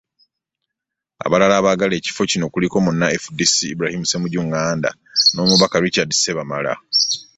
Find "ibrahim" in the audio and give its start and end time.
3.73-4.03